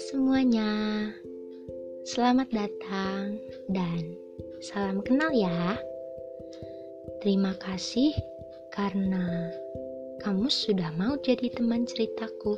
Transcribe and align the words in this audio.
semuanya, 0.00 1.12
selamat 2.08 2.48
datang 2.48 3.36
dan 3.68 4.16
salam 4.64 5.04
kenal 5.04 5.28
ya. 5.28 5.76
Terima 7.20 7.52
kasih 7.60 8.16
karena 8.72 9.52
kamu 10.24 10.48
sudah 10.48 10.88
mau 10.96 11.20
jadi 11.20 11.52
teman 11.52 11.84
ceritaku. 11.84 12.56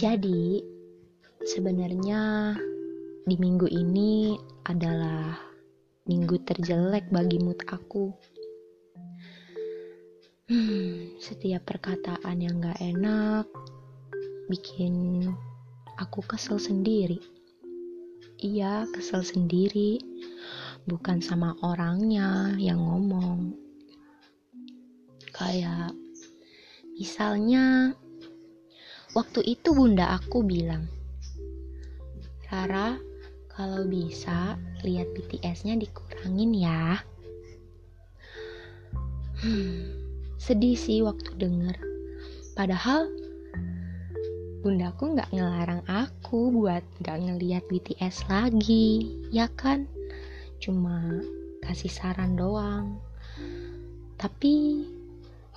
Jadi, 0.00 0.64
sebenarnya 1.44 2.56
di 3.28 3.36
minggu 3.36 3.68
ini 3.68 4.32
adalah 4.64 5.36
minggu 6.08 6.40
terjelek 6.40 7.12
bagi 7.12 7.36
mood 7.36 7.60
aku. 7.68 8.08
Hmm, 10.48 11.20
setiap 11.20 11.68
perkataan 11.68 12.40
yang 12.40 12.64
gak 12.64 12.80
enak 12.80 13.44
bikin 14.48 15.28
aku 16.00 16.24
kesel 16.24 16.56
sendiri. 16.56 17.20
Iya, 18.40 18.88
kesel 18.96 19.20
sendiri, 19.20 20.00
bukan 20.88 21.20
sama 21.20 21.52
orangnya 21.60 22.56
yang 22.56 22.80
ngomong. 22.80 23.52
Kayak 25.36 25.92
misalnya 26.96 27.92
Waktu 29.10 29.42
itu 29.42 29.74
bunda 29.74 30.14
aku 30.14 30.46
bilang, 30.46 30.86
Rara, 32.46 32.94
kalau 33.50 33.82
bisa 33.90 34.54
lihat 34.86 35.10
BTS-nya 35.18 35.74
dikurangin 35.82 36.54
ya. 36.54 37.02
Hmm, 39.42 39.90
sedih 40.38 40.78
sih 40.78 41.02
waktu 41.02 41.26
denger. 41.34 41.74
Padahal 42.54 43.10
bundaku 44.62 45.18
nggak 45.18 45.34
ngelarang 45.34 45.82
aku 45.90 46.54
buat 46.54 46.86
nggak 47.02 47.18
ngeliat 47.18 47.64
BTS 47.66 48.30
lagi, 48.30 49.10
ya 49.34 49.50
kan? 49.58 49.90
Cuma 50.62 51.18
kasih 51.66 51.90
saran 51.90 52.38
doang. 52.38 53.02
Tapi 54.14 54.86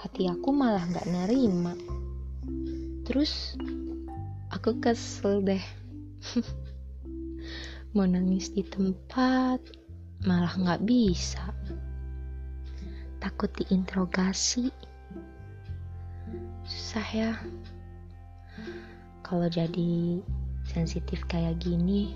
hati 0.02 0.26
aku 0.26 0.50
malah 0.50 0.90
nggak 0.90 1.06
nerima 1.06 1.78
terus 3.04 3.56
aku 4.52 4.80
kesel 4.80 5.44
deh. 5.44 5.64
Mau 7.96 8.10
nangis 8.10 8.50
di 8.50 8.64
tempat 8.66 9.60
malah 10.24 10.56
nggak 10.56 10.82
bisa. 10.88 11.44
Takut 13.20 13.52
diinterogasi. 13.60 14.72
Susah 16.64 17.08
ya. 17.14 17.32
Kalau 19.24 19.48
jadi 19.52 20.20
sensitif 20.64 21.24
kayak 21.28 21.60
gini 21.60 22.16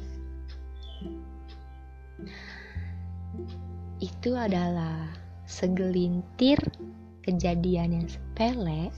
itu 3.97 4.33
adalah 4.33 5.09
segelintir 5.49 6.57
kejadian 7.25 8.01
yang 8.01 8.07
sepele 8.07 8.93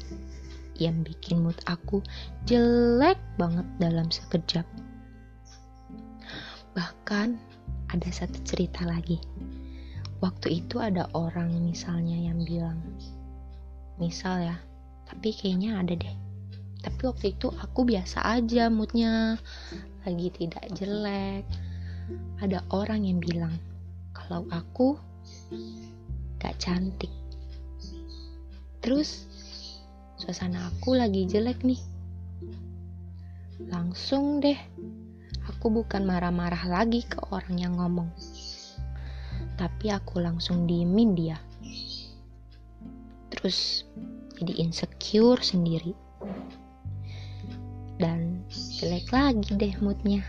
yang 0.80 1.04
bikin 1.04 1.44
mood 1.44 1.60
aku 1.68 2.00
jelek 2.48 3.20
banget 3.36 3.68
dalam 3.78 4.08
sekejap. 4.08 4.64
Bahkan 6.74 7.36
ada 7.92 8.10
satu 8.10 8.40
cerita 8.48 8.88
lagi. 8.88 9.20
Waktu 10.20 10.64
itu 10.64 10.84
ada 10.84 11.08
orang 11.16 11.52
misalnya 11.64 12.16
yang 12.16 12.44
bilang, 12.44 12.80
misal 14.00 14.44
ya, 14.44 14.56
tapi 15.08 15.32
kayaknya 15.32 15.80
ada 15.80 15.96
deh. 15.96 16.16
Tapi 16.80 17.02
waktu 17.08 17.36
itu 17.36 17.52
aku 17.60 17.88
biasa 17.88 18.24
aja 18.24 18.68
moodnya, 18.72 19.40
lagi 20.04 20.28
tidak 20.32 20.64
jelek. 20.76 21.44
Ada 22.44 22.64
orang 22.72 23.08
yang 23.08 23.20
bilang, 23.24 23.56
kalau 24.12 24.44
aku 24.52 25.00
gak 26.40 26.56
cantik. 26.60 27.12
Terus 28.80 29.29
suasana 30.30 30.70
aku 30.70 30.94
lagi 30.94 31.26
jelek 31.26 31.66
nih. 31.66 31.82
Langsung 33.66 34.38
deh, 34.38 34.62
aku 35.50 35.74
bukan 35.74 36.06
marah-marah 36.06 36.70
lagi 36.70 37.02
ke 37.02 37.18
orang 37.34 37.58
yang 37.58 37.74
ngomong. 37.82 38.14
Tapi 39.58 39.90
aku 39.90 40.22
langsung 40.22 40.70
diemin 40.70 41.18
dia. 41.18 41.34
Terus 43.34 43.90
jadi 44.38 44.54
insecure 44.62 45.42
sendiri. 45.42 45.98
Dan 47.98 48.46
jelek 48.78 49.10
lagi 49.10 49.58
deh 49.58 49.74
moodnya. 49.82 50.22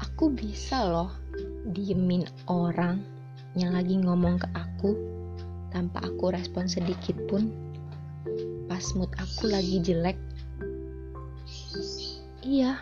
Aku 0.00 0.32
bisa 0.32 0.80
loh 0.80 1.12
diemin 1.68 2.24
orang 2.48 3.04
yang 3.52 3.76
lagi 3.76 4.00
ngomong 4.00 4.40
ke 4.40 4.48
aku 4.56 5.15
tanpa 5.76 6.00
aku 6.08 6.32
respon 6.32 6.64
sedikit 6.64 7.12
pun 7.28 7.52
pas 8.64 8.80
mood 8.96 9.12
aku 9.20 9.52
lagi 9.52 9.76
jelek. 9.84 10.16
Iya. 12.40 12.80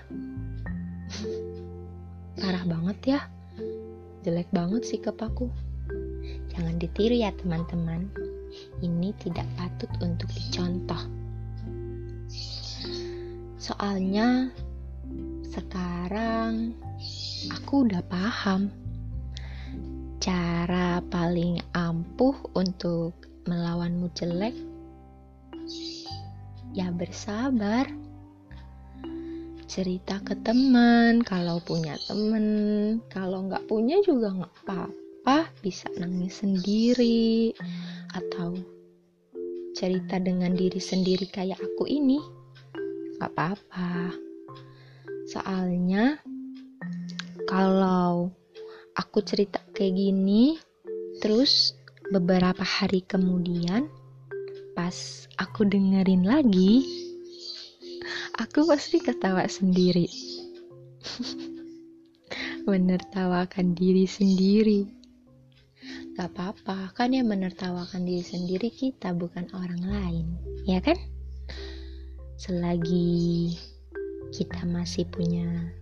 Parah 2.39 2.63
banget 2.63 3.19
ya. 3.19 3.21
Jelek 4.23 4.47
banget 4.55 4.87
sikap 4.87 5.19
aku. 5.19 5.51
Jangan 6.55 6.79
ditiru 6.79 7.19
ya 7.19 7.35
teman-teman. 7.35 8.07
Ini 8.79 9.11
tidak 9.19 9.51
patut 9.59 9.91
untuk 9.99 10.31
dicontoh. 10.31 11.03
Soalnya 13.59 14.55
sekarang 15.51 16.79
aku 17.51 17.91
udah 17.91 18.07
paham 18.07 18.71
cara 20.25 21.05
paling 21.13 21.61
ampuh 21.77 22.33
untuk 22.57 23.13
melawanmu 23.45 24.09
jelek? 24.17 24.57
Ya 26.73 26.89
bersabar. 26.89 27.85
Cerita 29.69 30.25
ke 30.25 30.33
teman 30.41 31.21
kalau 31.21 31.61
punya 31.61 32.01
temen 32.09 32.47
kalau 33.13 33.45
nggak 33.45 33.69
punya 33.69 34.01
juga 34.01 34.33
nggak 34.33 34.55
apa-apa 34.65 35.53
bisa 35.61 35.93
nangis 36.01 36.41
sendiri. 36.41 37.53
Atau 38.17 38.57
cerita 39.77 40.17
dengan 40.17 40.57
diri 40.57 40.81
sendiri 40.81 41.29
kayak 41.29 41.61
aku 41.61 41.85
ini 41.85 42.17
nggak 43.21 43.29
apa-apa. 43.29 44.17
Soalnya 45.29 46.17
kalau 47.45 48.33
aku 48.99 49.23
cerita 49.23 49.59
kayak 49.75 49.95
gini 49.95 50.59
terus 51.23 51.75
beberapa 52.11 52.63
hari 52.63 53.03
kemudian 53.07 53.91
pas 54.75 55.27
aku 55.39 55.67
dengerin 55.67 56.27
lagi 56.27 57.05
aku 58.39 58.67
pasti 58.67 58.99
ketawa 58.99 59.47
sendiri. 59.47 60.07
Menertawakan 62.69 63.77
diri 63.77 64.09
sendiri. 64.09 64.89
Gak 66.15 66.31
apa-apa 66.33 66.95
kan 66.95 67.11
yang 67.11 67.27
menertawakan 67.29 68.07
diri 68.07 68.23
sendiri 68.23 68.71
kita 68.71 69.11
bukan 69.11 69.51
orang 69.53 69.83
lain 69.83 70.27
ya 70.63 70.79
kan? 70.79 70.95
Selagi 72.39 73.51
kita 74.31 74.63
masih 74.67 75.11
punya 75.11 75.75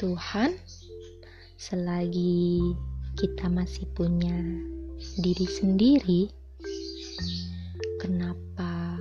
Tuhan 0.00 0.56
selagi 1.60 2.64
kita 3.20 3.52
masih 3.52 3.84
punya 3.92 4.32
diri 5.20 5.44
sendiri, 5.44 6.32
kenapa 8.00 8.96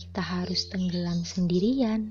kita 0.00 0.24
harus 0.24 0.72
tenggelam 0.72 1.20
sendirian? 1.20 2.08